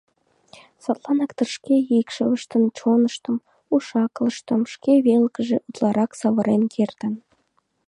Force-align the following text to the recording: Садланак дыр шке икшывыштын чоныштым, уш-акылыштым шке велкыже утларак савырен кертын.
Садланак 0.83 1.31
дыр 1.37 1.49
шке 1.55 1.75
икшывыштын 1.99 2.63
чоныштым, 2.77 3.35
уш-акылыштым 3.75 4.61
шке 4.73 4.93
велкыже 5.05 5.57
утларак 5.67 6.11
савырен 6.19 6.63
кертын. 6.73 7.13